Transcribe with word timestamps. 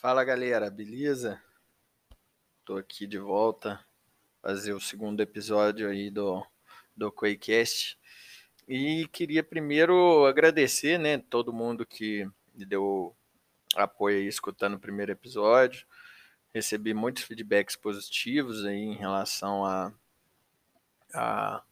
Fala 0.00 0.22
galera, 0.22 0.70
beleza? 0.70 1.42
Tô 2.64 2.76
aqui 2.76 3.04
de 3.04 3.18
volta 3.18 3.84
fazer 4.40 4.72
o 4.72 4.80
segundo 4.80 5.20
episódio 5.20 5.88
aí 5.88 6.08
do 6.08 6.46
do 6.96 7.10
Quaycast 7.10 7.98
e 8.68 9.08
queria 9.08 9.42
primeiro 9.42 10.24
agradecer, 10.24 10.98
né, 10.98 11.18
todo 11.18 11.52
mundo 11.52 11.84
que 11.84 12.24
me 12.54 12.64
deu 12.64 13.12
apoio 13.74 14.18
aí 14.18 14.28
escutando 14.28 14.74
o 14.74 14.78
primeiro 14.78 15.10
episódio. 15.10 15.84
Recebi 16.54 16.94
muitos 16.94 17.24
feedbacks 17.24 17.74
positivos 17.74 18.64
aí 18.64 18.78
em 18.78 18.94
relação 18.94 19.66
a, 19.66 19.92
a, 21.12 21.62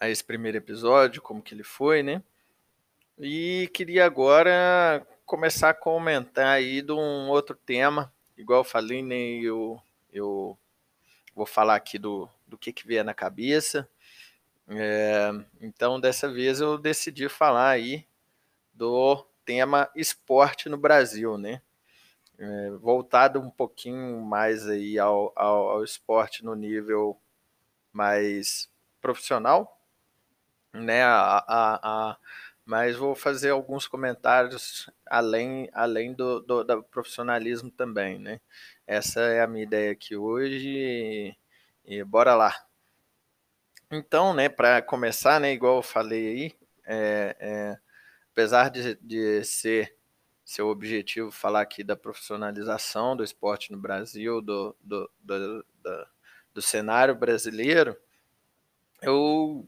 a 0.00 0.08
esse 0.10 0.24
primeiro 0.24 0.58
episódio, 0.58 1.22
como 1.22 1.40
que 1.40 1.54
ele 1.54 1.62
foi, 1.62 2.02
né? 2.02 2.20
E 3.16 3.70
queria 3.72 4.06
agora 4.06 5.06
começar 5.28 5.68
a 5.68 5.74
comentar 5.74 6.46
aí 6.46 6.80
de 6.80 6.90
um 6.90 7.28
outro 7.28 7.54
tema, 7.54 8.10
igual 8.34 8.60
eu 8.60 8.64
falei, 8.64 9.02
né, 9.02 9.14
eu, 9.14 9.78
eu 10.10 10.58
vou 11.34 11.44
falar 11.44 11.74
aqui 11.74 11.98
do, 11.98 12.26
do 12.46 12.56
que, 12.56 12.72
que 12.72 12.86
vier 12.86 13.04
na 13.04 13.12
cabeça. 13.12 13.86
É, 14.66 15.30
então, 15.60 16.00
dessa 16.00 16.32
vez 16.32 16.62
eu 16.62 16.78
decidi 16.78 17.28
falar 17.28 17.68
aí 17.68 18.06
do 18.72 19.22
tema 19.44 19.90
esporte 19.94 20.70
no 20.70 20.78
Brasil, 20.78 21.36
né? 21.36 21.60
É, 22.38 22.70
voltado 22.80 23.38
um 23.38 23.50
pouquinho 23.50 24.22
mais 24.22 24.66
aí 24.66 24.98
ao, 24.98 25.30
ao, 25.36 25.70
ao 25.72 25.84
esporte 25.84 26.42
no 26.42 26.54
nível 26.54 27.20
mais 27.92 28.70
profissional, 28.98 29.78
né? 30.72 31.02
A, 31.02 31.44
a, 31.46 31.80
a 31.82 32.16
mas 32.68 32.96
vou 32.96 33.14
fazer 33.14 33.48
alguns 33.48 33.88
comentários 33.88 34.90
além, 35.06 35.70
além 35.72 36.12
do, 36.12 36.38
do, 36.40 36.62
do, 36.62 36.82
profissionalismo 36.82 37.70
também, 37.70 38.18
né? 38.18 38.42
Essa 38.86 39.20
é 39.20 39.40
a 39.40 39.46
minha 39.46 39.62
ideia 39.64 39.90
aqui 39.90 40.14
hoje 40.14 40.68
e, 40.68 41.36
e 41.86 42.04
bora 42.04 42.34
lá. 42.34 42.54
Então, 43.90 44.34
né, 44.34 44.50
para 44.50 44.82
começar, 44.82 45.40
né, 45.40 45.50
igual 45.50 45.76
eu 45.76 45.82
falei 45.82 46.28
aí, 46.28 46.54
é, 46.84 47.36
é, 47.40 47.78
apesar 48.32 48.68
de, 48.68 48.96
de 48.96 49.42
ser 49.44 49.96
seu 50.44 50.68
objetivo 50.68 51.30
falar 51.30 51.62
aqui 51.62 51.82
da 51.82 51.96
profissionalização 51.96 53.16
do 53.16 53.24
esporte 53.24 53.72
no 53.72 53.78
Brasil, 53.78 54.42
do, 54.42 54.76
do, 54.82 55.10
do, 55.20 55.64
do, 55.82 56.06
do 56.52 56.60
cenário 56.60 57.14
brasileiro, 57.14 57.96
eu 59.00 59.66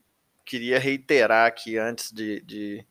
queria 0.50 0.80
reiterar 0.80 1.46
aqui 1.46 1.78
antes 1.78 2.10
de, 2.10 2.40
de, 2.40 2.84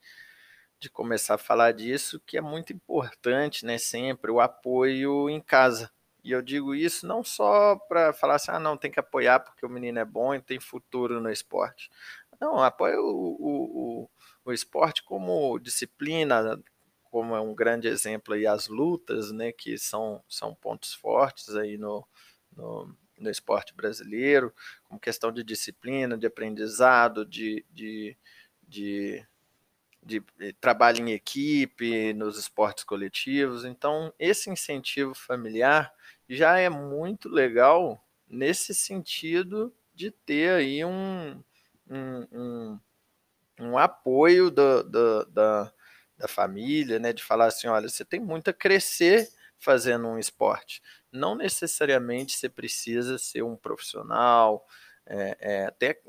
de, 0.79 0.89
começar 0.89 1.35
a 1.35 1.37
falar 1.37 1.73
disso, 1.73 2.17
que 2.25 2.37
é 2.37 2.41
muito 2.41 2.71
importante, 2.71 3.65
né, 3.65 3.77
sempre, 3.77 4.31
o 4.31 4.39
apoio 4.39 5.29
em 5.29 5.41
casa. 5.41 5.91
E 6.23 6.31
eu 6.31 6.41
digo 6.41 6.73
isso 6.73 7.05
não 7.05 7.21
só 7.21 7.75
para 7.75 8.13
falar 8.13 8.35
assim, 8.35 8.51
ah, 8.51 8.59
não, 8.59 8.77
tem 8.77 8.89
que 8.89 8.99
apoiar 8.99 9.41
porque 9.41 9.65
o 9.65 9.69
menino 9.69 9.99
é 9.99 10.05
bom 10.05 10.33
e 10.33 10.41
tem 10.41 10.57
futuro 10.57 11.19
no 11.19 11.29
esporte. 11.29 11.89
Não, 12.39 12.63
apoia 12.63 12.97
o, 13.01 13.05
o, 13.05 14.03
o, 14.03 14.09
o 14.45 14.53
esporte 14.53 15.03
como 15.03 15.59
disciplina, 15.59 16.57
como 17.03 17.35
é 17.35 17.41
um 17.41 17.53
grande 17.53 17.89
exemplo 17.89 18.35
aí 18.35 18.47
as 18.47 18.69
lutas, 18.69 19.33
né, 19.33 19.51
que 19.51 19.77
são, 19.77 20.23
são 20.29 20.55
pontos 20.55 20.93
fortes 20.93 21.55
aí 21.57 21.77
no, 21.77 22.07
no 22.55 22.95
no 23.19 23.29
esporte 23.29 23.73
brasileiro, 23.73 24.53
como 24.83 24.99
questão 24.99 25.31
de 25.31 25.43
disciplina, 25.43 26.17
de 26.17 26.27
aprendizado, 26.27 27.25
de, 27.25 27.65
de, 27.71 28.17
de, 28.67 29.25
de, 30.03 30.23
trabalho 30.59 31.07
em 31.07 31.11
equipe, 31.11 32.13
nos 32.13 32.37
esportes 32.37 32.83
coletivos. 32.83 33.65
Então, 33.65 34.13
esse 34.17 34.49
incentivo 34.49 35.13
familiar 35.13 35.93
já 36.27 36.57
é 36.57 36.69
muito 36.69 37.29
legal 37.29 38.03
nesse 38.27 38.73
sentido 38.73 39.73
de 39.93 40.11
ter 40.11 40.51
aí 40.51 40.85
um, 40.85 41.43
um, 41.89 42.27
um, 42.31 42.79
um 43.59 43.77
apoio 43.77 44.49
do, 44.49 44.83
do, 44.83 45.25
da, 45.25 45.73
da 46.17 46.27
família, 46.27 46.99
né, 46.99 47.11
de 47.11 47.23
falar 47.23 47.47
assim, 47.47 47.67
olha, 47.67 47.89
você 47.89 48.05
tem 48.05 48.19
muito 48.19 48.49
a 48.49 48.53
crescer 48.53 49.29
fazendo 49.57 50.07
um 50.07 50.17
esporte 50.17 50.81
não 51.11 51.35
necessariamente 51.35 52.37
você 52.37 52.49
precisa 52.49 53.17
ser 53.17 53.43
um 53.43 53.55
profissional, 53.55 54.65
é, 55.05 55.37
é, 55.39 55.65
até 55.65 55.99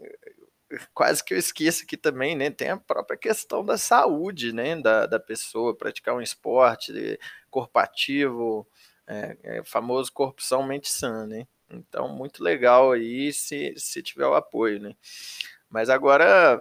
quase 0.94 1.24
que 1.24 1.34
eu 1.34 1.38
esqueço 1.38 1.84
aqui 1.84 1.96
também, 1.96 2.36
né? 2.36 2.50
Tem 2.50 2.70
a 2.70 2.76
própria 2.76 3.18
questão 3.18 3.64
da 3.64 3.76
saúde, 3.78 4.52
né? 4.52 4.76
Da, 4.76 5.06
da 5.06 5.18
pessoa 5.18 5.76
praticar 5.76 6.14
um 6.14 6.20
esporte, 6.20 7.18
corpo 7.50 7.78
ativo, 7.78 8.66
é, 9.06 9.36
é, 9.42 9.64
famoso 9.64 10.12
corpo 10.12 10.42
são, 10.42 10.62
mente 10.62 10.88
sã, 10.88 11.26
né? 11.26 11.46
Então, 11.68 12.08
muito 12.08 12.42
legal 12.42 12.92
aí 12.92 13.32
se, 13.32 13.74
se 13.76 14.02
tiver 14.02 14.26
o 14.26 14.34
apoio, 14.34 14.80
né? 14.80 14.94
Mas 15.68 15.88
agora, 15.88 16.60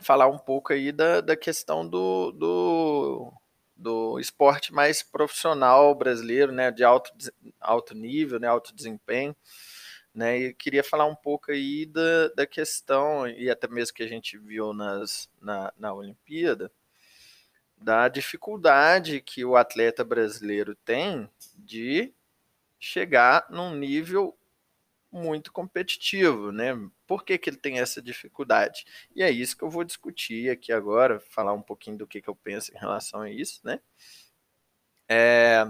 falar 0.00 0.28
um 0.28 0.38
pouco 0.38 0.72
aí 0.72 0.92
da, 0.92 1.20
da 1.20 1.36
questão 1.36 1.88
do, 1.88 2.32
do 2.32 3.32
do 3.80 4.20
esporte 4.20 4.72
mais 4.72 5.02
profissional 5.02 5.94
brasileiro, 5.94 6.52
né, 6.52 6.70
de 6.70 6.84
alto, 6.84 7.10
alto 7.58 7.94
nível, 7.94 8.38
né, 8.38 8.46
alto 8.46 8.74
desempenho, 8.74 9.34
né, 10.14 10.38
e 10.38 10.54
queria 10.54 10.84
falar 10.84 11.06
um 11.06 11.14
pouco 11.14 11.50
aí 11.50 11.86
da, 11.86 12.28
da 12.28 12.46
questão, 12.46 13.26
e 13.26 13.48
até 13.48 13.66
mesmo 13.66 13.94
que 13.94 14.02
a 14.02 14.08
gente 14.08 14.36
viu 14.36 14.74
nas, 14.74 15.30
na, 15.40 15.72
na 15.78 15.94
Olimpíada, 15.94 16.70
da 17.76 18.08
dificuldade 18.08 19.22
que 19.22 19.44
o 19.44 19.56
atleta 19.56 20.04
brasileiro 20.04 20.74
tem 20.84 21.30
de 21.56 22.12
chegar 22.78 23.46
num 23.48 23.74
nível 23.74 24.36
muito 25.10 25.50
competitivo, 25.50 26.52
né? 26.52 26.74
Por 27.10 27.24
que, 27.24 27.36
que 27.36 27.50
ele 27.50 27.56
tem 27.56 27.80
essa 27.80 28.00
dificuldade? 28.00 28.84
E 29.16 29.20
é 29.20 29.28
isso 29.28 29.56
que 29.56 29.64
eu 29.64 29.68
vou 29.68 29.82
discutir 29.82 30.48
aqui 30.48 30.72
agora, 30.72 31.18
falar 31.18 31.52
um 31.52 31.60
pouquinho 31.60 31.98
do 31.98 32.06
que, 32.06 32.22
que 32.22 32.30
eu 32.30 32.36
penso 32.36 32.72
em 32.72 32.78
relação 32.78 33.22
a 33.22 33.28
isso, 33.28 33.60
né? 33.64 33.80
É, 35.08 35.66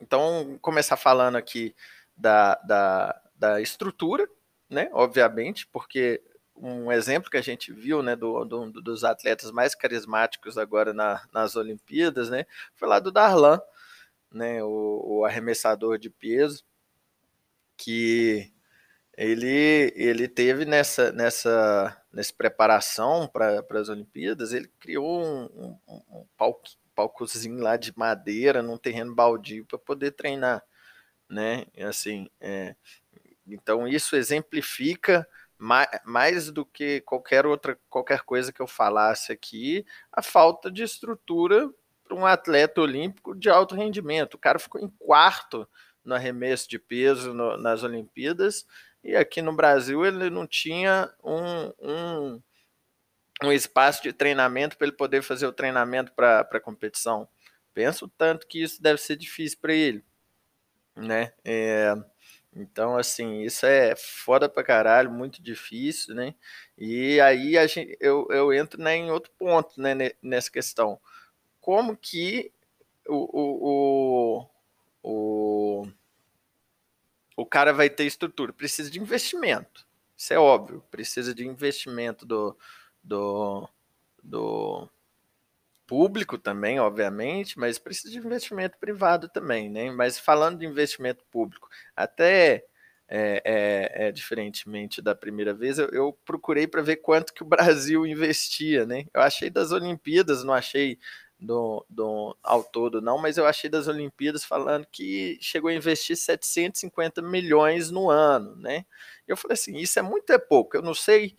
então, 0.00 0.58
começar 0.60 0.96
falando 0.96 1.36
aqui 1.36 1.72
da, 2.16 2.56
da, 2.56 3.22
da 3.36 3.60
estrutura, 3.60 4.28
né? 4.68 4.90
Obviamente, 4.92 5.68
porque 5.68 6.20
um 6.56 6.90
exemplo 6.90 7.30
que 7.30 7.36
a 7.36 7.40
gente 7.40 7.72
viu, 7.72 8.02
né, 8.02 8.16
do, 8.16 8.44
do 8.44 8.72
dos 8.82 9.04
atletas 9.04 9.52
mais 9.52 9.72
carismáticos 9.72 10.58
agora 10.58 10.92
na, 10.92 11.24
nas 11.32 11.54
Olimpíadas, 11.54 12.28
né, 12.28 12.44
foi 12.74 12.88
lá 12.88 12.98
do 12.98 13.12
Darlan, 13.12 13.60
né, 14.32 14.64
o, 14.64 15.18
o 15.20 15.24
arremessador 15.24 15.96
de 15.96 16.10
peso, 16.10 16.64
que 17.76 18.52
ele, 19.16 19.92
ele 19.96 20.28
teve 20.28 20.64
nessa, 20.64 21.12
nessa, 21.12 22.02
nessa 22.12 22.32
preparação 22.32 23.28
para 23.28 23.64
as 23.70 23.88
Olimpíadas, 23.88 24.52
ele 24.52 24.68
criou 24.78 25.22
um, 25.22 25.78
um, 25.88 26.02
um 26.10 26.26
palco, 26.36 26.62
palcozinho 26.94 27.60
lá 27.60 27.76
de 27.76 27.92
madeira 27.96 28.62
num 28.62 28.78
terreno 28.78 29.14
baldio 29.14 29.64
para 29.66 29.78
poder 29.78 30.12
treinar, 30.12 30.62
né? 31.28 31.66
Assim, 31.78 32.28
é, 32.40 32.74
então 33.46 33.86
isso 33.86 34.16
exemplifica 34.16 35.26
mais, 35.58 35.88
mais 36.04 36.50
do 36.50 36.64
que 36.64 37.00
qualquer 37.02 37.46
outra 37.46 37.78
qualquer 37.88 38.22
coisa 38.22 38.52
que 38.52 38.60
eu 38.60 38.66
falasse 38.66 39.32
aqui 39.32 39.84
a 40.12 40.22
falta 40.22 40.70
de 40.70 40.82
estrutura 40.82 41.70
para 42.04 42.16
um 42.16 42.26
atleta 42.26 42.80
olímpico 42.80 43.34
de 43.34 43.48
alto 43.48 43.74
rendimento. 43.74 44.34
O 44.34 44.38
cara 44.38 44.58
ficou 44.58 44.80
em 44.80 44.88
quarto 44.98 45.68
no 46.04 46.14
arremesso 46.14 46.68
de 46.68 46.78
peso 46.78 47.32
no, 47.32 47.56
nas 47.56 47.82
Olimpíadas, 47.82 48.66
e 49.04 49.14
aqui 49.14 49.42
no 49.42 49.52
Brasil 49.52 50.04
ele 50.04 50.30
não 50.30 50.46
tinha 50.46 51.12
um, 51.22 51.72
um, 51.78 52.42
um 53.44 53.52
espaço 53.52 54.02
de 54.02 54.12
treinamento 54.12 54.76
para 54.76 54.86
ele 54.86 54.96
poder 54.96 55.22
fazer 55.22 55.46
o 55.46 55.52
treinamento 55.52 56.12
para 56.12 56.40
a 56.40 56.60
competição. 56.60 57.28
Penso 57.74 58.08
tanto 58.08 58.46
que 58.46 58.62
isso 58.62 58.82
deve 58.82 59.00
ser 59.00 59.16
difícil 59.16 59.58
para 59.60 59.74
ele, 59.74 60.02
né? 60.96 61.32
É, 61.44 61.94
então, 62.56 62.96
assim, 62.96 63.42
isso 63.42 63.66
é 63.66 63.96
foda 63.96 64.48
pra 64.48 64.62
caralho, 64.62 65.10
muito 65.10 65.42
difícil, 65.42 66.14
né? 66.14 66.34
E 66.78 67.20
aí 67.20 67.58
a 67.58 67.66
gente, 67.66 67.96
eu, 68.00 68.26
eu 68.30 68.52
entro 68.52 68.80
né, 68.80 68.96
em 68.96 69.10
outro 69.10 69.32
ponto 69.36 69.80
né, 69.80 70.12
nessa 70.22 70.50
questão. 70.50 71.00
Como 71.60 71.96
que 71.96 72.52
o, 73.08 74.46
o, 74.46 74.48
o, 75.02 75.80
o 75.82 75.88
cara 77.44 77.72
vai 77.72 77.88
ter 77.88 78.04
estrutura. 78.04 78.52
Precisa 78.52 78.90
de 78.90 79.00
investimento. 79.00 79.86
Isso 80.16 80.32
é 80.32 80.38
óbvio. 80.38 80.84
Precisa 80.90 81.34
de 81.34 81.46
investimento 81.46 82.26
do, 82.26 82.56
do, 83.02 83.68
do 84.22 84.88
público 85.86 86.38
também, 86.38 86.78
obviamente, 86.80 87.58
mas 87.58 87.78
precisa 87.78 88.10
de 88.10 88.18
investimento 88.18 88.78
privado 88.78 89.28
também, 89.28 89.68
né? 89.68 89.90
Mas 89.90 90.18
falando 90.18 90.58
de 90.58 90.66
investimento 90.66 91.24
público, 91.30 91.68
até 91.96 92.64
é, 93.08 93.42
é, 93.44 94.08
é 94.08 94.12
diferentemente 94.12 95.02
da 95.02 95.14
primeira 95.14 95.52
vez, 95.52 95.78
eu, 95.78 95.88
eu 95.90 96.18
procurei 96.24 96.66
para 96.66 96.82
ver 96.82 96.96
quanto 96.96 97.34
que 97.34 97.42
o 97.42 97.46
Brasil 97.46 98.06
investia, 98.06 98.86
né? 98.86 99.04
Eu 99.12 99.20
achei 99.20 99.50
das 99.50 99.72
Olimpíadas, 99.72 100.44
não 100.44 100.54
achei 100.54 100.98
do, 101.44 101.84
do, 101.88 102.36
ao 102.42 102.64
todo, 102.64 103.00
não, 103.00 103.18
mas 103.18 103.36
eu 103.36 103.46
achei 103.46 103.68
das 103.68 103.86
Olimpíadas 103.88 104.44
falando 104.44 104.86
que 104.90 105.38
chegou 105.40 105.70
a 105.70 105.74
investir 105.74 106.16
750 106.16 107.20
milhões 107.22 107.90
no 107.90 108.10
ano, 108.10 108.56
né? 108.56 108.84
Eu 109.26 109.36
falei 109.36 109.54
assim, 109.54 109.76
isso 109.76 109.98
é 109.98 110.02
muito 110.02 110.30
é 110.32 110.38
pouco, 110.38 110.76
eu 110.76 110.82
não 110.82 110.94
sei. 110.94 111.36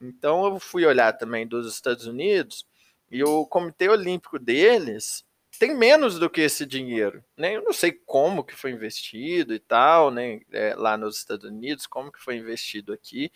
Então 0.00 0.44
eu 0.46 0.58
fui 0.60 0.84
olhar 0.86 1.12
também 1.12 1.46
dos 1.46 1.72
Estados 1.72 2.06
Unidos 2.06 2.66
e 3.10 3.22
o 3.22 3.46
Comitê 3.46 3.88
Olímpico 3.88 4.38
deles 4.38 5.24
tem 5.58 5.76
menos 5.76 6.18
do 6.18 6.30
que 6.30 6.40
esse 6.40 6.66
dinheiro, 6.66 7.22
né? 7.36 7.54
Eu 7.56 7.62
não 7.62 7.72
sei 7.72 7.92
como 7.92 8.42
que 8.42 8.54
foi 8.54 8.72
investido 8.72 9.54
e 9.54 9.58
tal, 9.58 10.10
né? 10.10 10.40
É, 10.50 10.74
lá 10.74 10.96
nos 10.96 11.18
Estados 11.18 11.44
Unidos, 11.44 11.86
como 11.86 12.10
que 12.10 12.18
foi 12.18 12.36
investido 12.36 12.92
aqui, 12.92 13.30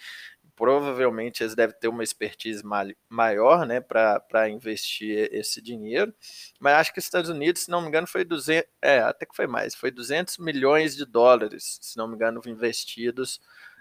provavelmente 0.56 1.43
eles 1.43 1.55
devem 1.55 1.76
ter 1.79 1.87
uma 1.87 2.03
expertise 2.03 2.62
maior 3.08 3.67
né, 3.67 3.79
para 3.81 4.49
investir 4.49 5.29
esse 5.31 5.61
dinheiro, 5.61 6.12
mas 6.58 6.75
acho 6.75 6.93
que 6.94 6.99
os 6.99 7.05
Estados 7.05 7.29
Unidos, 7.29 7.62
se 7.62 7.70
não 7.70 7.82
me 7.82 7.88
engano, 7.88 8.06
foi 8.06 8.25
200, 8.25 8.69
é, 8.81 9.00
até 9.00 9.26
que 9.26 9.37
foi 9.37 9.47
mais, 9.47 9.75
foi 9.75 9.91
200 9.91 10.38
milhões 10.38 10.97
de 10.97 11.05
dólares, 11.05 11.79
se 11.82 11.99
não 11.99 12.08
me 12.08 12.14
engano, 12.14 12.41
investidos, 12.47 13.38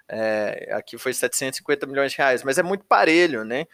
é, 0.08 0.70
aqui 0.74 0.98
foi 0.98 1.14
750 1.14 1.88
milhões 1.88 2.12
de 2.12 2.18
reais, 2.18 2.44
mas 2.44 2.58
é 2.58 2.64
muito 2.64 2.84
parelho, 2.84 3.46
né, 3.46 3.66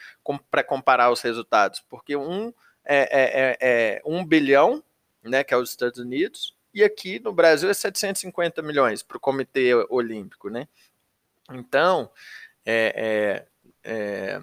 para 0.52 0.64
comparar 0.64 1.12
os 1.12 1.22
resultados, 1.22 1.84
porque 1.90 2.16
um 2.16 2.54
é, 2.86 2.98
é, 2.98 3.58
é, 3.60 3.98
é 3.98 4.02
um 4.06 4.24
bilhão, 4.24 4.84
né, 5.24 5.44
que 5.44 5.54
é 5.54 5.58
os 5.58 5.72
Estados 5.72 6.00
Unidos, 6.00 6.56
e 6.72 6.84
aqui 6.84 7.20
no 7.20 7.34
Brasil 7.34 7.70
é 7.70 7.74
750 7.74 8.62
milhões 8.62 9.02
para 9.02 9.18
o 9.18 9.20
Comitê 9.20 9.74
Olímpico, 9.90 10.50
né? 10.50 10.68
Então, 11.54 12.10
é, 12.66 13.46
é, 13.84 13.92
é, 13.92 14.42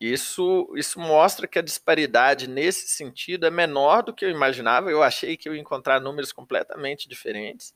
isso, 0.00 0.72
isso 0.76 0.98
mostra 0.98 1.46
que 1.46 1.58
a 1.58 1.62
disparidade 1.62 2.48
nesse 2.48 2.88
sentido 2.88 3.46
é 3.46 3.50
menor 3.50 4.02
do 4.02 4.12
que 4.12 4.24
eu 4.24 4.30
imaginava. 4.30 4.90
Eu 4.90 5.02
achei 5.02 5.36
que 5.36 5.48
eu 5.48 5.54
ia 5.54 5.60
encontrar 5.60 6.00
números 6.00 6.32
completamente 6.32 7.08
diferentes, 7.08 7.74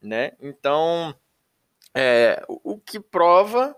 né? 0.00 0.32
Então, 0.40 1.14
é, 1.94 2.44
o 2.48 2.78
que 2.78 3.00
prova 3.00 3.74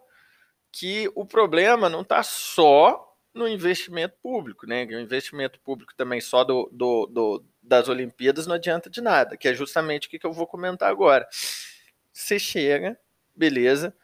que 0.72 1.10
o 1.14 1.24
problema 1.24 1.88
não 1.88 2.02
está 2.02 2.22
só 2.22 3.16
no 3.32 3.48
investimento 3.48 4.16
público, 4.22 4.66
né? 4.66 4.84
O 4.84 5.00
investimento 5.00 5.58
público 5.60 5.94
também 5.96 6.20
só 6.20 6.44
do, 6.44 6.68
do, 6.72 7.06
do, 7.06 7.44
das 7.62 7.88
Olimpíadas 7.88 8.46
não 8.46 8.56
adianta 8.56 8.90
de 8.90 9.00
nada, 9.00 9.36
que 9.36 9.48
é 9.48 9.54
justamente 9.54 10.06
o 10.06 10.10
que 10.10 10.24
eu 10.24 10.32
vou 10.32 10.46
comentar 10.46 10.90
agora. 10.90 11.28
Você 12.12 12.38
chega, 12.38 12.98
beleza, 13.34 13.94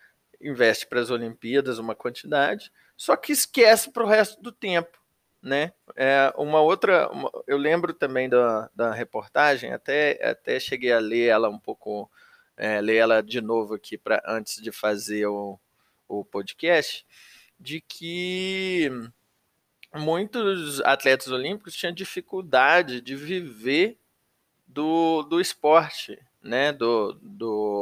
investe 0.41 0.87
para 0.87 1.01
as 1.01 1.11
Olimpíadas 1.11 1.79
uma 1.79 1.95
quantidade, 1.95 2.73
só 2.97 3.17
que 3.17 3.33
esquece 3.33 3.91
para 3.91 4.05
o 4.05 4.09
resto 4.09 4.41
do 4.43 4.53
tempo. 4.53 4.99
Né? 5.43 5.73
É 5.95 6.33
uma 6.37 6.61
outra, 6.61 7.09
uma, 7.11 7.31
eu 7.47 7.57
lembro 7.57 7.95
também 7.95 8.29
da, 8.29 8.69
da 8.75 8.93
reportagem, 8.93 9.73
até, 9.73 10.19
até 10.23 10.59
cheguei 10.59 10.93
a 10.93 10.99
ler 10.99 11.29
ela 11.29 11.49
um 11.49 11.59
pouco, 11.59 12.11
é, 12.57 12.81
ler 12.81 12.97
ela 12.97 13.23
de 13.23 13.41
novo 13.41 13.75
aqui 13.75 13.97
para 13.97 14.21
antes 14.27 14.61
de 14.61 14.73
fazer 14.73 15.27
o, 15.27 15.59
o 16.09 16.25
podcast, 16.25 17.07
de 17.61 17.81
que 17.81 18.91
muitos 19.95 20.81
atletas 20.81 21.29
olímpicos 21.29 21.75
tinham 21.75 21.93
dificuldade 21.93 23.01
de 23.01 23.15
viver 23.15 23.99
do, 24.67 25.23
do 25.23 25.41
esporte, 25.41 26.19
né? 26.43 26.73
Do, 26.73 27.13
do, 27.23 27.76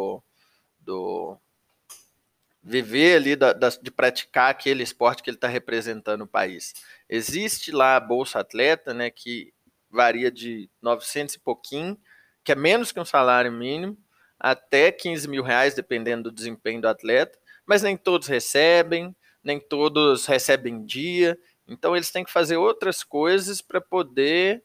viver 2.74 3.16
ali 3.16 3.36
da, 3.36 3.52
da, 3.52 3.68
de 3.68 3.88
praticar 3.88 4.50
aquele 4.50 4.82
esporte 4.82 5.22
que 5.22 5.30
ele 5.30 5.36
está 5.36 5.46
representando 5.46 6.22
o 6.22 6.26
país. 6.26 6.74
Existe 7.08 7.70
lá 7.70 7.94
a 7.94 8.00
Bolsa 8.00 8.40
Atleta, 8.40 8.92
né, 8.92 9.10
que 9.10 9.54
varia 9.88 10.28
de 10.28 10.68
900 10.82 11.36
e 11.36 11.38
pouquinho, 11.38 11.96
que 12.42 12.50
é 12.50 12.56
menos 12.56 12.90
que 12.90 12.98
um 12.98 13.04
salário 13.04 13.52
mínimo, 13.52 13.96
até 14.40 14.90
15 14.90 15.28
mil 15.28 15.44
reais, 15.44 15.74
dependendo 15.74 16.24
do 16.24 16.34
desempenho 16.34 16.80
do 16.80 16.88
atleta, 16.88 17.38
mas 17.64 17.80
nem 17.80 17.96
todos 17.96 18.26
recebem, 18.26 19.14
nem 19.42 19.60
todos 19.60 20.26
recebem 20.26 20.84
dia, 20.84 21.38
então 21.68 21.94
eles 21.94 22.10
têm 22.10 22.24
que 22.24 22.32
fazer 22.32 22.56
outras 22.56 23.04
coisas 23.04 23.62
para 23.62 23.80
poder 23.80 24.64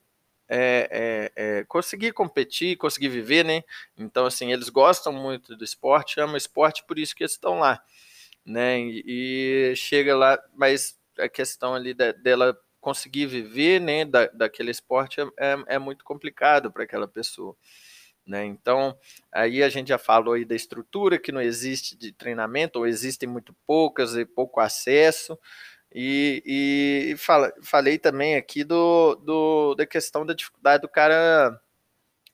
é, 0.49 1.31
é, 1.35 1.59
é, 1.59 1.63
conseguir 1.65 2.11
competir, 2.11 2.75
conseguir 2.75 3.09
viver, 3.09 3.45
né? 3.45 3.63
Então, 3.95 4.25
assim, 4.25 4.51
eles 4.51 4.69
gostam 4.69 5.13
muito 5.13 5.55
do 5.55 5.63
esporte, 5.63 6.19
amam 6.19 6.35
esporte, 6.35 6.83
por 6.87 6.97
isso 6.97 7.15
que 7.15 7.23
eles 7.23 7.33
estão 7.33 7.59
lá, 7.59 7.81
né? 8.43 8.79
E, 8.79 9.03
e 9.71 9.75
chega 9.75 10.15
lá, 10.17 10.39
mas 10.55 10.97
a 11.19 11.29
questão 11.29 11.75
ali 11.75 11.93
da, 11.93 12.11
dela 12.11 12.57
conseguir 12.81 13.25
viver, 13.27 13.79
né, 13.79 14.05
da, 14.05 14.27
daquele 14.27 14.71
esporte 14.71 15.19
é, 15.21 15.25
é, 15.37 15.57
é 15.75 15.79
muito 15.79 16.03
complicado 16.03 16.71
para 16.71 16.83
aquela 16.83 17.07
pessoa. 17.07 17.55
Né? 18.25 18.45
Então, 18.45 18.97
aí 19.31 19.63
a 19.63 19.69
gente 19.69 19.89
já 19.89 19.97
falou 19.97 20.35
aí 20.35 20.45
da 20.45 20.55
estrutura 20.55 21.19
que 21.19 21.31
não 21.31 21.41
existe 21.41 21.97
de 21.97 22.11
treinamento, 22.11 22.79
ou 22.79 22.87
existem 22.87 23.27
muito 23.27 23.55
poucas 23.65 24.15
e 24.15 24.23
pouco 24.23 24.59
acesso, 24.59 25.37
e, 25.93 27.11
e 27.13 27.17
fala, 27.17 27.53
falei 27.61 27.97
também 27.97 28.35
aqui 28.35 28.63
do, 28.63 29.15
do, 29.15 29.75
da 29.75 29.85
questão 29.85 30.25
da 30.25 30.33
dificuldade 30.33 30.81
do 30.81 30.89
cara 30.89 31.59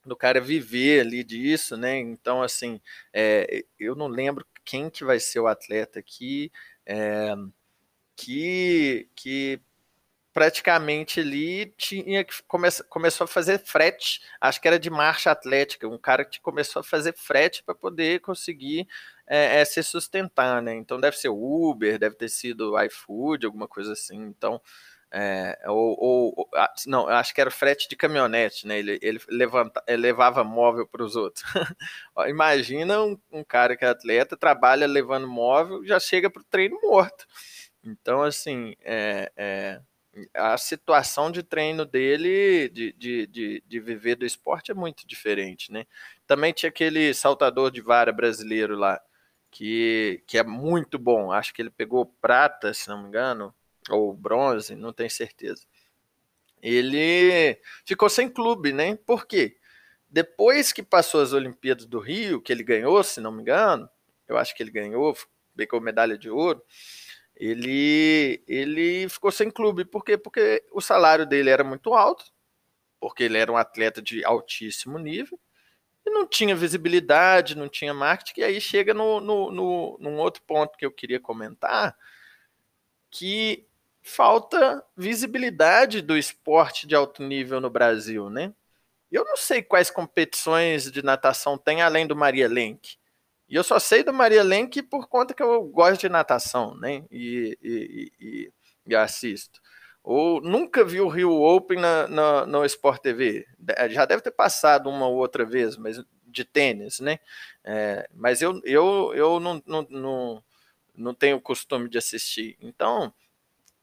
do 0.04 0.16
cara 0.16 0.40
viver 0.40 1.00
ali 1.00 1.24
disso, 1.24 1.76
né? 1.76 1.98
Então, 1.98 2.42
assim, 2.42 2.80
é, 3.12 3.64
eu 3.78 3.96
não 3.96 4.06
lembro 4.06 4.46
quem 4.64 4.88
que 4.88 5.04
vai 5.04 5.18
ser 5.18 5.40
o 5.40 5.48
atleta 5.48 5.98
aqui 5.98 6.52
é, 6.86 7.34
que, 8.16 9.08
que 9.16 9.60
praticamente 10.32 11.20
ali 11.20 11.72
tinha 11.78 12.24
que 12.24 12.42
come, 12.46 12.68
começou 12.88 13.24
a 13.24 13.28
fazer 13.28 13.58
frete, 13.58 14.20
acho 14.40 14.60
que 14.60 14.68
era 14.68 14.78
de 14.78 14.90
marcha 14.90 15.30
atlética, 15.30 15.88
um 15.88 15.98
cara 15.98 16.24
que 16.24 16.40
começou 16.40 16.80
a 16.80 16.84
fazer 16.84 17.14
frete 17.16 17.62
para 17.62 17.74
poder 17.74 18.20
conseguir 18.20 18.86
é, 19.26 19.60
é, 19.60 19.64
se 19.64 19.82
sustentar, 19.82 20.62
né? 20.62 20.74
Então 20.74 21.00
deve 21.00 21.16
ser 21.16 21.28
Uber, 21.28 21.98
deve 21.98 22.16
ter 22.16 22.28
sido 22.28 22.80
iFood, 22.82 23.46
alguma 23.46 23.66
coisa 23.68 23.92
assim. 23.92 24.16
Então, 24.16 24.60
é, 25.10 25.58
ou, 25.66 25.96
ou, 25.98 26.50
não, 26.86 27.08
acho 27.08 27.34
que 27.34 27.40
era 27.40 27.50
frete 27.50 27.88
de 27.88 27.96
caminhonete, 27.96 28.66
né? 28.66 28.78
Ele, 28.78 28.98
ele, 29.00 29.20
levanta, 29.28 29.82
ele 29.86 30.02
levava 30.02 30.44
móvel 30.44 30.86
para 30.86 31.04
os 31.04 31.16
outros. 31.16 31.44
Imagina 32.28 33.02
um, 33.02 33.18
um, 33.32 33.44
cara 33.44 33.76
que 33.76 33.84
é 33.84 33.88
atleta, 33.88 34.36
trabalha 34.36 34.86
levando 34.86 35.26
móvel, 35.28 35.84
já 35.86 35.98
chega 36.00 36.28
para 36.30 36.42
o 36.42 36.44
treino 36.44 36.78
morto. 36.82 37.26
Então, 37.84 38.22
assim, 38.22 38.74
é, 38.82 39.30
é, 39.36 39.80
a 40.34 40.58
situação 40.58 41.30
de 41.30 41.42
treino 41.42 41.84
dele, 41.84 42.68
de, 42.70 42.92
de, 42.92 43.26
de, 43.26 43.62
de, 43.66 43.80
viver 43.80 44.16
do 44.16 44.26
esporte, 44.26 44.70
é 44.70 44.74
muito 44.74 45.06
diferente, 45.06 45.70
né? 45.72 45.86
Também 46.26 46.52
tinha 46.52 46.68
aquele 46.70 47.14
saltador 47.14 47.70
de 47.70 47.80
vara 47.80 48.12
brasileiro 48.12 48.76
lá, 48.76 49.00
que, 49.50 50.22
que 50.26 50.38
é 50.38 50.42
muito 50.42 50.98
bom. 50.98 51.32
Acho 51.32 51.52
que 51.52 51.62
ele 51.62 51.70
pegou 51.70 52.06
prata, 52.20 52.72
se 52.74 52.88
não 52.88 53.02
me 53.02 53.08
engano, 53.08 53.54
ou 53.90 54.12
bronze, 54.12 54.74
não 54.74 54.92
tenho 54.92 55.10
certeza. 55.10 55.64
Ele 56.62 57.60
ficou 57.84 58.08
sem 58.08 58.28
clube, 58.28 58.72
né? 58.72 58.96
Por 58.96 59.26
quê? 59.26 59.56
Depois 60.08 60.72
que 60.72 60.82
passou 60.82 61.20
as 61.20 61.32
Olimpíadas 61.32 61.86
do 61.86 61.98
Rio, 61.98 62.40
que 62.40 62.52
ele 62.52 62.62
ganhou, 62.62 63.02
se 63.02 63.20
não 63.20 63.32
me 63.32 63.42
engano, 63.42 63.88
eu 64.28 64.36
acho 64.36 64.54
que 64.54 64.62
ele 64.62 64.70
ganhou, 64.70 65.16
pegou 65.56 65.80
medalha 65.80 66.16
de 66.16 66.30
ouro. 66.30 66.62
Ele, 67.34 68.42
ele 68.48 69.08
ficou 69.08 69.30
sem 69.30 69.50
clube. 69.50 69.84
Por 69.84 70.04
quê? 70.04 70.16
Porque 70.16 70.64
o 70.72 70.80
salário 70.80 71.26
dele 71.26 71.50
era 71.50 71.62
muito 71.62 71.92
alto, 71.94 72.24
porque 72.98 73.24
ele 73.24 73.38
era 73.38 73.52
um 73.52 73.56
atleta 73.56 74.00
de 74.00 74.24
altíssimo 74.24 74.98
nível 74.98 75.38
e 76.06 76.10
não 76.10 76.24
tinha 76.24 76.54
visibilidade, 76.54 77.56
não 77.56 77.68
tinha 77.68 77.92
marketing, 77.92 78.40
e 78.40 78.44
aí 78.44 78.60
chega 78.60 78.94
no, 78.94 79.20
no, 79.20 79.50
no, 79.50 79.98
num 80.00 80.16
outro 80.18 80.40
ponto 80.44 80.78
que 80.78 80.86
eu 80.86 80.92
queria 80.92 81.18
comentar, 81.18 81.96
que 83.10 83.66
falta 84.02 84.84
visibilidade 84.96 86.00
do 86.00 86.16
esporte 86.16 86.86
de 86.86 86.94
alto 86.94 87.24
nível 87.24 87.60
no 87.60 87.68
Brasil, 87.68 88.30
né? 88.30 88.54
Eu 89.10 89.24
não 89.24 89.36
sei 89.36 89.62
quais 89.62 89.90
competições 89.90 90.90
de 90.92 91.02
natação 91.02 91.58
tem 91.58 91.82
além 91.82 92.06
do 92.06 92.14
Maria 92.14 92.48
Lenk. 92.48 92.96
E 93.48 93.54
eu 93.54 93.64
só 93.64 93.78
sei 93.78 94.02
do 94.02 94.12
Maria 94.12 94.42
Lenk 94.42 94.82
por 94.82 95.08
conta 95.08 95.34
que 95.34 95.42
eu 95.42 95.64
gosto 95.64 96.00
de 96.02 96.08
natação, 96.08 96.76
né? 96.76 97.04
E, 97.10 97.58
e, 97.62 98.12
e, 98.20 98.52
e 98.86 98.96
assisto 98.96 99.60
ou 100.06 100.40
nunca 100.40 100.84
vi 100.84 101.00
o 101.00 101.08
Rio 101.08 101.32
Open 101.42 101.80
na, 101.80 102.06
na, 102.06 102.46
no 102.46 102.64
Sport 102.64 103.02
TV. 103.02 103.44
Já 103.90 104.04
deve 104.04 104.22
ter 104.22 104.30
passado 104.30 104.88
uma 104.88 105.08
ou 105.08 105.16
outra 105.16 105.44
vez, 105.44 105.76
mas 105.76 106.00
de 106.24 106.44
tênis, 106.44 107.00
né? 107.00 107.18
É, 107.64 108.08
mas 108.14 108.40
eu, 108.40 108.60
eu, 108.62 109.12
eu 109.16 109.40
não, 109.40 109.60
não, 109.66 109.86
não, 109.90 110.44
não 110.94 111.12
tenho 111.12 111.40
costume 111.40 111.88
de 111.88 111.98
assistir. 111.98 112.56
Então, 112.60 113.12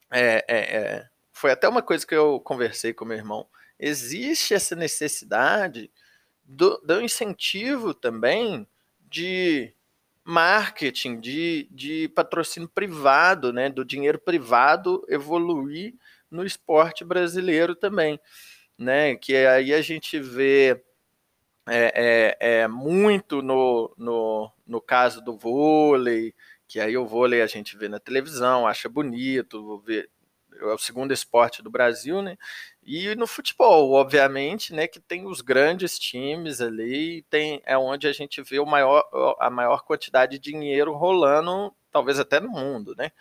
é, 0.09 0.45
é, 0.47 0.57
é, 0.77 1.09
foi 1.33 1.51
até 1.51 1.67
uma 1.67 1.81
coisa 1.81 2.07
que 2.07 2.15
eu 2.15 2.39
conversei 2.39 2.93
com 2.93 3.03
meu 3.03 3.17
irmão. 3.17 3.45
Existe 3.77 4.53
essa 4.53 4.77
necessidade 4.77 5.91
do, 6.45 6.77
do 6.77 7.01
incentivo 7.01 7.93
também 7.93 8.65
de 9.09 9.73
marketing, 10.25 11.19
de, 11.19 11.67
de 11.71 12.09
patrocínio 12.09 12.69
privado, 12.69 13.51
né, 13.53 13.69
do 13.69 13.83
dinheiro 13.85 14.19
privado 14.19 15.05
evoluir 15.09 15.93
no 16.31 16.45
esporte 16.45 17.03
brasileiro 17.05 17.75
também. 17.75 18.19
né? 18.77 19.15
Que 19.15 19.35
aí 19.35 19.73
a 19.73 19.81
gente 19.81 20.19
vê 20.19 20.83
é, 21.67 22.35
é, 22.39 22.61
é 22.63 22.67
muito 22.67 23.41
no, 23.41 23.93
no, 23.97 24.51
no 24.67 24.81
caso 24.81 25.21
do 25.21 25.37
vôlei, 25.37 26.33
que 26.67 26.79
aí 26.79 26.97
o 26.97 27.05
vôlei 27.05 27.41
a 27.41 27.47
gente 27.47 27.77
vê 27.77 27.87
na 27.87 27.99
televisão, 27.99 28.67
acha 28.67 28.89
bonito, 28.89 29.79
vê, 29.85 30.09
é 30.59 30.65
o 30.65 30.77
segundo 30.77 31.13
esporte 31.13 31.61
do 31.61 31.69
Brasil, 31.69 32.21
né? 32.21 32.37
E 32.83 33.15
no 33.15 33.25
futebol, 33.27 33.91
obviamente, 33.93 34.73
né, 34.73 34.87
que 34.87 34.99
tem 34.99 35.25
os 35.25 35.41
grandes 35.41 35.97
times 35.97 36.61
ali, 36.61 37.23
tem 37.29 37.61
é 37.65 37.77
onde 37.77 38.07
a 38.07 38.13
gente 38.13 38.41
vê 38.41 38.59
o 38.59 38.65
maior, 38.65 39.03
a 39.39 39.49
maior 39.49 39.83
quantidade 39.83 40.37
de 40.37 40.51
dinheiro 40.51 40.93
rolando, 40.93 41.73
talvez 41.91 42.19
até 42.19 42.39
no 42.39 42.49
mundo, 42.49 42.93
né? 42.97 43.11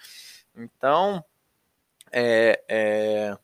Então, 0.56 1.24
é, 2.12 2.62
é 2.68 3.38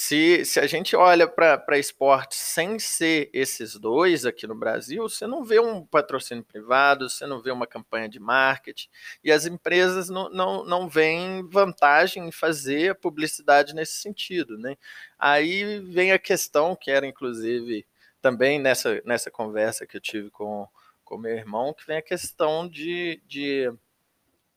se, 0.00 0.44
se 0.44 0.60
a 0.60 0.66
gente 0.68 0.94
olha 0.94 1.26
para 1.26 1.76
esportes 1.76 2.38
sem 2.38 2.78
ser 2.78 3.28
esses 3.32 3.74
dois 3.74 4.24
aqui 4.24 4.46
no 4.46 4.54
Brasil, 4.54 5.02
você 5.08 5.26
não 5.26 5.42
vê 5.42 5.58
um 5.58 5.84
patrocínio 5.84 6.44
privado, 6.44 7.10
você 7.10 7.26
não 7.26 7.42
vê 7.42 7.50
uma 7.50 7.66
campanha 7.66 8.08
de 8.08 8.20
marketing, 8.20 8.88
e 9.24 9.32
as 9.32 9.44
empresas 9.44 10.08
não, 10.08 10.30
não, 10.30 10.64
não 10.64 10.88
veem 10.88 11.44
vantagem 11.48 12.28
em 12.28 12.30
fazer 12.30 12.92
a 12.92 12.94
publicidade 12.94 13.74
nesse 13.74 13.94
sentido. 13.94 14.56
Né? 14.56 14.76
Aí 15.18 15.80
vem 15.80 16.12
a 16.12 16.18
questão, 16.18 16.76
que 16.76 16.92
era 16.92 17.04
inclusive 17.04 17.84
também 18.22 18.60
nessa, 18.60 19.02
nessa 19.04 19.32
conversa 19.32 19.84
que 19.84 19.96
eu 19.96 20.00
tive 20.00 20.30
com, 20.30 20.68
com 21.04 21.18
meu 21.18 21.36
irmão, 21.36 21.74
que 21.74 21.84
vem 21.84 21.96
a 21.96 22.02
questão 22.02 22.68
de, 22.68 23.20
de 23.26 23.68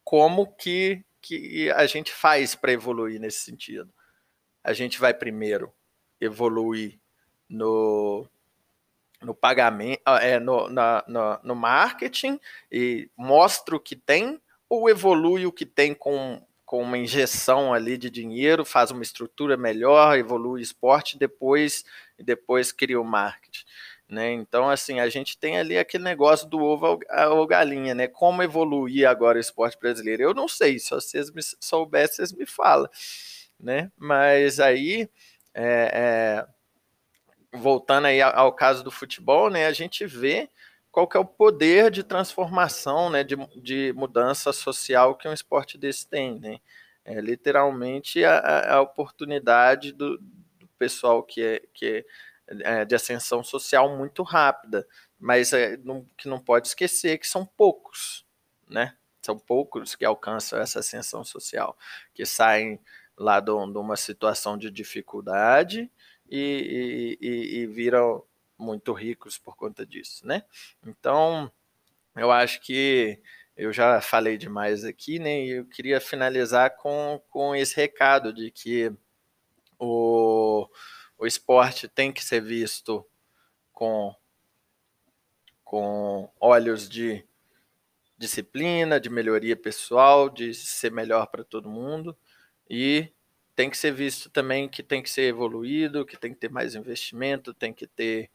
como 0.04 0.46
que, 0.56 1.04
que 1.20 1.72
a 1.72 1.88
gente 1.88 2.12
faz 2.12 2.54
para 2.54 2.72
evoluir 2.72 3.20
nesse 3.20 3.40
sentido 3.40 3.92
a 4.64 4.74
gente 4.74 5.00
vai 5.00 5.14
primeiro 5.14 5.72
evoluir 6.20 7.00
no, 7.50 8.28
no 9.22 9.34
pagamento, 9.34 10.02
ah, 10.06 10.24
é, 10.24 10.40
no, 10.40 10.70
na, 10.70 11.04
no, 11.08 11.40
no 11.44 11.56
marketing 11.56 12.40
e 12.72 13.10
mostra 13.18 13.76
o 13.76 13.80
que 13.80 13.96
tem, 13.96 14.40
ou 14.70 14.90
evolui 14.90 15.46
o 15.46 15.52
que 15.52 15.66
tem 15.66 15.94
com, 15.94 16.42
com 16.66 16.82
uma 16.82 16.98
injeção 16.98 17.74
ali 17.74 17.98
de 17.98 18.10
dinheiro, 18.10 18.64
faz 18.64 18.92
uma 18.92 19.04
estrutura 19.04 19.58
melhor, 19.58 20.18
evolui 20.18 20.62
o 20.62 20.64
esporte, 20.64 21.18
depois, 21.18 21.84
depois 22.18 22.72
cria 22.72 23.02
o 23.02 23.04
marketing. 23.04 23.66
Né? 24.08 24.34
Então, 24.34 24.70
assim, 24.70 25.00
a 25.00 25.08
gente 25.08 25.38
tem 25.38 25.58
ali 25.58 25.78
aquele 25.78 26.04
negócio 26.04 26.48
do 26.48 26.60
ovo 26.60 27.00
ou 27.30 27.48
galinha, 27.48 27.96
né? 27.96 28.10
Como 28.10 28.44
evoluir 28.44 29.08
agora 29.08 29.38
o 29.38 29.42
esporte 29.42 29.80
brasileiro? 29.80 30.24
Eu 30.24 30.34
não 30.34 30.50
sei, 30.50 30.80
se 30.80 30.90
vocês 30.90 31.32
me 31.32 31.42
soubessem, 31.62 32.18
vocês 32.18 32.34
me 32.34 32.46
falam 32.46 32.90
né? 33.62 33.92
Mas 33.98 34.60
aí, 34.60 35.10
é, 35.54 36.46
é, 37.54 37.58
voltando 37.58 38.08
aí 38.08 38.22
ao 38.22 38.54
caso 38.54 38.84
do 38.84 38.92
futebol, 38.92 39.50
né? 39.50 39.68
A 39.68 39.74
gente 39.74 40.06
vê 40.06 40.50
qual 40.92 41.08
que 41.08 41.16
é 41.16 41.20
o 41.20 41.26
poder 41.26 41.92
de 41.92 42.04
transformação, 42.04 43.10
né? 43.10 43.24
De, 43.24 43.36
de 43.62 43.94
mudança 43.96 44.52
social 44.52 45.16
que 45.16 45.28
um 45.28 45.34
esporte 45.34 45.78
desse 45.78 46.08
tem, 46.08 46.40
né? 46.40 46.60
É 47.04 47.20
literalmente 47.20 48.24
a, 48.24 48.76
a 48.76 48.82
oportunidade 48.82 49.92
do, 49.92 50.18
do, 50.18 50.68
pessoal 50.78 51.24
que 51.24 51.42
é, 51.42 51.62
que 51.74 52.06
é, 52.48 52.82
é 52.82 52.86
de 52.86 52.96
ascensão 52.96 53.44
social 53.44 53.96
muito 53.98 54.24
rápida, 54.24 54.88
mas 55.20 55.54
é, 55.54 55.78
não, 55.78 56.06
que 56.18 56.28
não 56.28 56.40
pode 56.40 56.68
esquecer 56.68 57.18
que 57.18 57.28
são 57.28 57.46
poucos, 57.46 58.26
né? 58.68 58.96
São 59.22 59.38
poucos 59.38 59.96
que 59.96 60.04
alcançam 60.04 60.60
essa 60.60 60.80
ascensão 60.80 61.24
social, 61.24 61.78
que 62.14 62.26
saem 62.26 62.80
lá 63.22 63.40
de 63.40 63.52
uma 63.52 63.96
situação 63.96 64.58
de 64.58 64.72
dificuldade 64.72 65.90
e, 66.30 67.18
e, 67.22 67.60
e, 67.60 67.68
viram 67.68 68.24
muito 68.58 68.94
ricos 68.94 69.38
por 69.38 69.56
conta 69.56 69.86
disso, 69.86 70.26
né? 70.26 70.44
Então, 70.86 71.52
eu 72.16 72.32
acho 72.32 72.62
que 72.62 73.22
eu 73.56 73.72
já 73.72 74.02
falei 74.02 74.38
demais 74.38 74.84
aqui, 74.84 75.20
né? 75.20 75.44
E 75.46 75.50
eu 75.52 75.66
queria 75.66 76.02
finalizar 76.02 76.76
com, 76.78 77.22
com 77.30 77.56
esse 77.56 77.76
recado 77.76 78.34
de 78.34 78.50
que 78.50 78.92
o, 79.78 80.68
o 81.18 81.28
esporte 81.28 81.88
tem 81.88 82.12
que 82.12 82.24
ser 82.24 82.42
visto 82.42 83.06
com, 83.72 84.16
com 85.64 86.32
olhos 86.40 86.90
de 86.90 87.24
disciplina, 88.18 89.00
de 89.00 89.10
melhoria 89.10 89.56
pessoal, 89.56 90.30
de 90.30 90.54
ser 90.54 90.92
melhor 90.92 91.28
para 91.28 91.44
todo 91.44 91.70
mundo 91.70 92.18
e 92.74 93.12
tem 93.54 93.70
que 93.70 93.78
ser 93.78 93.92
visto 93.92 94.30
também 94.30 94.70
que 94.70 94.82
tem 94.82 95.04
que 95.04 95.10
ser 95.10 95.24
evoluído, 95.24 96.06
que 96.06 96.16
tem 96.16 96.34
que 96.34 96.40
ter 96.40 96.50
mais 96.50 96.74
investimento, 96.74 97.54
tem 97.54 97.74
que 97.74 97.86
ter 97.86 98.32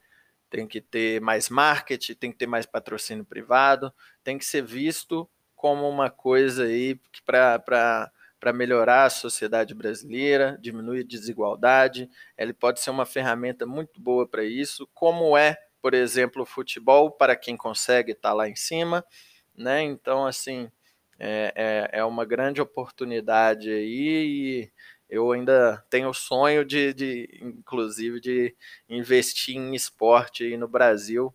tem 0.50 0.68
que 0.68 0.80
ter 0.80 1.20
mais 1.20 1.48
marketing, 1.48 2.14
tem 2.14 2.30
que 2.30 2.38
ter 2.38 2.46
mais 2.46 2.66
patrocínio 2.66 3.24
privado, 3.24 3.92
tem 4.22 4.38
que 4.38 4.44
ser 4.44 4.62
visto 4.62 5.28
como 5.56 5.88
uma 5.88 6.08
coisa 6.08 6.64
aí 6.64 7.00
para 7.24 8.52
melhorar 8.54 9.06
a 9.06 9.10
sociedade 9.10 9.74
brasileira, 9.74 10.56
diminuir 10.60 11.02
desigualdade. 11.02 12.08
Ele 12.38 12.52
pode 12.52 12.80
ser 12.80 12.90
uma 12.90 13.04
ferramenta 13.04 13.66
muito 13.66 14.00
boa 14.00 14.28
para 14.28 14.44
isso, 14.44 14.88
como 14.94 15.36
é, 15.36 15.56
por 15.82 15.94
exemplo, 15.94 16.42
o 16.42 16.46
futebol, 16.46 17.10
para 17.10 17.34
quem 17.34 17.56
consegue 17.56 18.12
estar 18.12 18.28
tá 18.28 18.34
lá 18.34 18.48
em 18.48 18.54
cima. 18.54 19.04
Né? 19.56 19.82
Então, 19.82 20.26
assim, 20.26 20.70
é, 21.18 21.52
é, 21.92 22.00
é 22.00 22.04
uma 22.04 22.24
grande 22.24 22.60
oportunidade 22.60 23.70
aí 23.70 24.68
e 24.68 24.72
eu 25.08 25.30
ainda 25.32 25.84
tenho 25.88 26.08
o 26.08 26.14
sonho 26.14 26.64
de, 26.64 26.92
de 26.92 27.38
inclusive, 27.40 28.20
de 28.20 28.56
investir 28.88 29.56
em 29.56 29.74
esporte 29.74 30.44
aí 30.44 30.56
no 30.56 30.68
Brasil. 30.68 31.34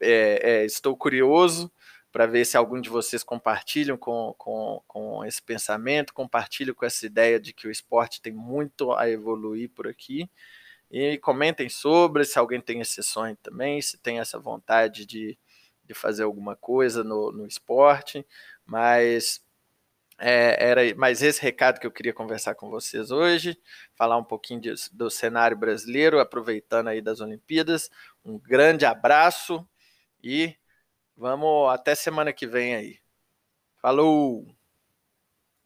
É, 0.00 0.60
é, 0.60 0.64
estou 0.64 0.96
curioso 0.96 1.70
para 2.12 2.26
ver 2.26 2.44
se 2.44 2.56
algum 2.56 2.80
de 2.80 2.90
vocês 2.90 3.24
compartilham 3.24 3.96
com, 3.96 4.34
com, 4.36 4.82
com 4.86 5.24
esse 5.24 5.42
pensamento, 5.42 6.12
compartilham 6.12 6.74
com 6.74 6.84
essa 6.84 7.06
ideia 7.06 7.40
de 7.40 7.52
que 7.54 7.66
o 7.66 7.70
esporte 7.70 8.20
tem 8.20 8.32
muito 8.32 8.92
a 8.92 9.08
evoluir 9.08 9.70
por 9.70 9.88
aqui. 9.88 10.28
E 10.90 11.16
comentem 11.18 11.70
sobre 11.70 12.22
se 12.24 12.38
alguém 12.38 12.60
tem 12.60 12.80
esse 12.80 13.02
sonho 13.02 13.34
também, 13.42 13.80
se 13.80 13.96
tem 13.96 14.20
essa 14.20 14.38
vontade 14.38 15.06
de, 15.06 15.38
de 15.84 15.94
fazer 15.94 16.22
alguma 16.22 16.54
coisa 16.54 17.02
no, 17.02 17.32
no 17.32 17.46
esporte. 17.46 18.26
Mas 18.72 19.44
é, 20.18 20.56
era 20.58 20.94
mais 20.94 21.20
esse 21.20 21.42
recado 21.42 21.78
que 21.78 21.86
eu 21.86 21.90
queria 21.90 22.14
conversar 22.14 22.54
com 22.54 22.70
vocês 22.70 23.10
hoje, 23.10 23.60
falar 23.94 24.16
um 24.16 24.24
pouquinho 24.24 24.62
de, 24.62 24.72
do 24.90 25.10
cenário 25.10 25.54
brasileiro, 25.54 26.18
aproveitando 26.18 26.88
aí 26.88 27.02
das 27.02 27.20
Olimpíadas. 27.20 27.90
Um 28.24 28.38
grande 28.38 28.86
abraço 28.86 29.68
e 30.24 30.56
vamos 31.14 31.70
até 31.70 31.94
semana 31.94 32.32
que 32.32 32.46
vem 32.46 32.74
aí. 32.74 32.98
Falou! 33.76 34.61